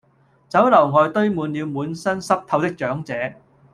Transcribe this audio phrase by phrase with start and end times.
[0.49, 3.13] 酒樓外堆滿了滿身濕透的長者